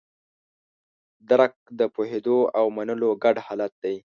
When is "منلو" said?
2.77-3.09